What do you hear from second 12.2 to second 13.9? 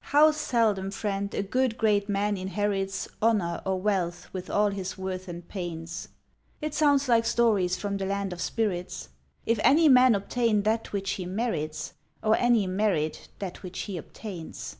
Or any merit that which